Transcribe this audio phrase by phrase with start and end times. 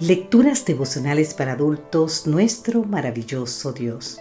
[0.00, 4.20] Lecturas devocionales para adultos, nuestro maravilloso Dios.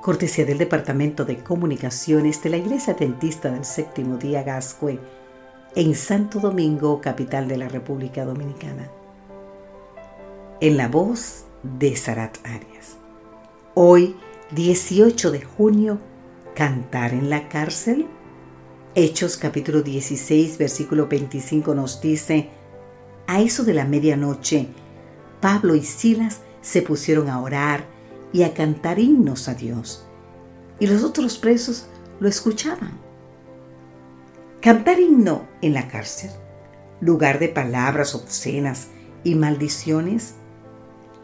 [0.00, 4.98] Cortesía del Departamento de Comunicaciones de la Iglesia Adventista del Séptimo Día Gascue,
[5.76, 8.90] en Santo Domingo, capital de la República Dominicana.
[10.62, 12.96] En la voz de Sarat Arias.
[13.74, 14.16] Hoy,
[14.52, 15.98] 18 de junio,
[16.54, 18.06] ¿cantar en la cárcel?
[18.94, 22.48] Hechos capítulo 16, versículo 25 nos dice,
[23.30, 24.66] a eso de la medianoche,
[25.40, 27.84] Pablo y Silas se pusieron a orar
[28.32, 30.04] y a cantar himnos a Dios,
[30.80, 31.86] y los otros presos
[32.18, 32.98] lo escuchaban.
[34.60, 36.32] Cantar himno en la cárcel,
[37.00, 38.88] lugar de palabras obscenas
[39.22, 40.34] y maldiciones,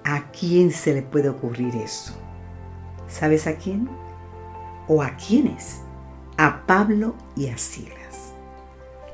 [0.05, 2.15] ¿a quién se le puede ocurrir eso?
[3.09, 3.89] ¿Sabes a quién?
[4.87, 5.81] ¿O a quiénes?
[6.37, 8.33] A Pablo y a Silas.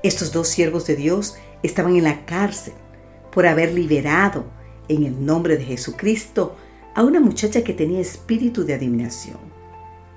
[0.03, 2.75] Estos dos siervos de Dios estaban en la cárcel
[3.33, 4.45] por haber liberado
[4.89, 6.57] en el nombre de Jesucristo
[6.95, 9.39] a una muchacha que tenía espíritu de adivinación.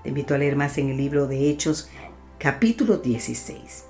[0.03, 1.89] Te invito a leer más en el libro de Hechos,
[2.37, 3.85] capítulo 16.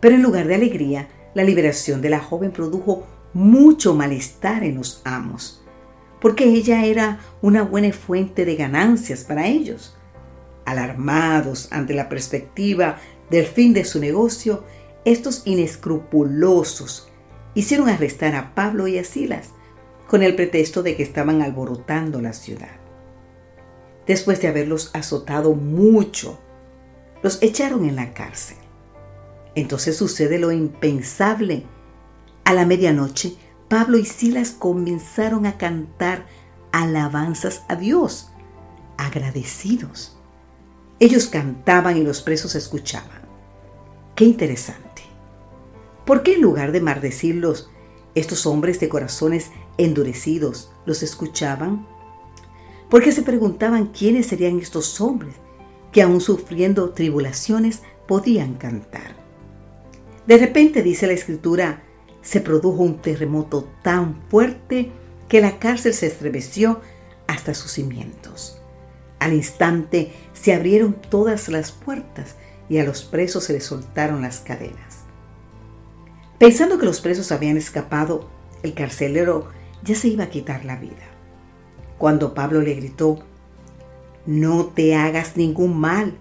[0.00, 5.00] Pero en lugar de alegría, la liberación de la joven produjo mucho malestar en los
[5.04, 5.62] amos,
[6.20, 9.96] porque ella era una buena fuente de ganancias para ellos.
[10.66, 12.98] Alarmados ante la perspectiva
[13.30, 14.64] del fin de su negocio,
[15.04, 17.08] estos inescrupulosos
[17.58, 19.48] hicieron arrestar a Pablo y a Silas
[20.06, 22.76] con el pretexto de que estaban alborotando la ciudad.
[24.06, 26.38] Después de haberlos azotado mucho,
[27.20, 28.58] los echaron en la cárcel.
[29.56, 31.64] Entonces sucede lo impensable.
[32.44, 33.34] A la medianoche,
[33.68, 36.26] Pablo y Silas comenzaron a cantar
[36.70, 38.30] alabanzas a Dios,
[38.98, 40.16] agradecidos.
[41.00, 43.22] Ellos cantaban y los presos escuchaban.
[44.14, 45.07] Qué interesante.
[46.08, 47.68] ¿Por qué en lugar de maldecirlos,
[48.14, 51.86] estos hombres de corazones endurecidos los escuchaban?
[52.88, 55.34] Porque se preguntaban quiénes serían estos hombres
[55.92, 59.16] que aún sufriendo tribulaciones podían cantar.
[60.26, 61.82] De repente, dice la escritura,
[62.22, 64.90] se produjo un terremoto tan fuerte
[65.28, 66.80] que la cárcel se estremeció
[67.26, 68.62] hasta sus cimientos.
[69.18, 72.36] Al instante se abrieron todas las puertas
[72.70, 75.07] y a los presos se les soltaron las cadenas.
[76.38, 78.28] Pensando que los presos habían escapado,
[78.62, 79.48] el carcelero
[79.82, 81.04] ya se iba a quitar la vida.
[81.98, 83.18] Cuando Pablo le gritó,
[84.24, 86.14] no te hagas ningún mal,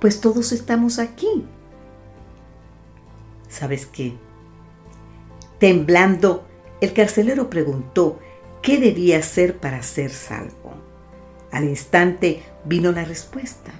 [0.00, 1.44] pues todos estamos aquí.
[3.48, 4.14] ¿Sabes qué?
[5.58, 6.46] Temblando,
[6.80, 8.18] el carcelero preguntó
[8.62, 10.72] qué debía hacer para ser salvo.
[11.52, 13.72] Al instante vino la respuesta.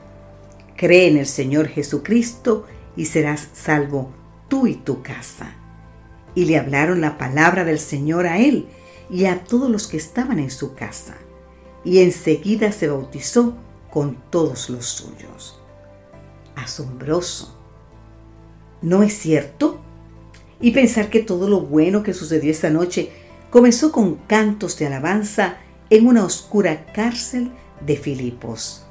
[0.76, 2.66] Cree en el Señor Jesucristo
[2.96, 4.10] y serás salvo
[4.48, 5.56] tú y tu casa
[6.34, 8.68] y le hablaron la palabra del Señor a él
[9.10, 11.16] y a todos los que estaban en su casa.
[11.84, 13.54] Y enseguida se bautizó
[13.90, 15.60] con todos los suyos.
[16.54, 17.56] Asombroso.
[18.82, 19.80] ¿No es cierto?
[20.60, 23.10] Y pensar que todo lo bueno que sucedió esta noche
[23.50, 25.56] comenzó con cantos de alabanza
[25.90, 27.50] en una oscura cárcel
[27.84, 28.86] de Filipos.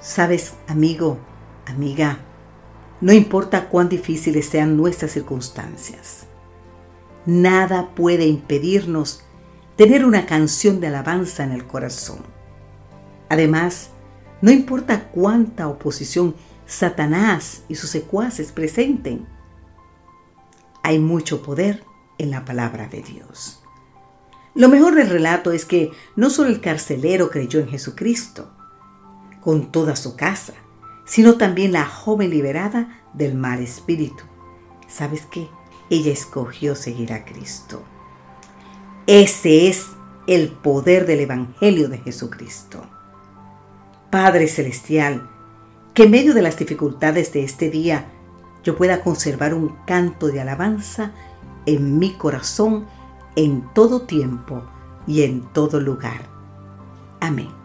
[0.00, 1.18] Sabes, amigo,
[1.66, 2.18] amiga,
[3.02, 6.26] no importa cuán difíciles sean nuestras circunstancias.
[7.26, 9.24] Nada puede impedirnos
[9.76, 12.20] tener una canción de alabanza en el corazón.
[13.28, 13.90] Además,
[14.40, 19.26] no importa cuánta oposición Satanás y sus secuaces presenten,
[20.84, 21.84] hay mucho poder
[22.18, 23.62] en la palabra de Dios.
[24.54, 28.52] Lo mejor del relato es que no solo el carcelero creyó en Jesucristo,
[29.40, 30.54] con toda su casa,
[31.04, 34.24] sino también la joven liberada del mal espíritu.
[34.88, 35.48] ¿Sabes qué?
[35.90, 37.82] Ella escogió seguir a Cristo.
[39.06, 39.88] Ese es
[40.26, 42.86] el poder del Evangelio de Jesucristo.
[44.10, 45.28] Padre Celestial,
[45.94, 48.06] que en medio de las dificultades de este día
[48.62, 51.12] yo pueda conservar un canto de alabanza
[51.66, 52.86] en mi corazón
[53.36, 54.62] en todo tiempo
[55.06, 56.28] y en todo lugar.
[57.20, 57.61] Amén.